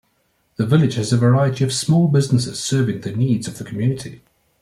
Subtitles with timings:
[0.55, 4.21] The village has a variety of small businesses serving the needs of the community.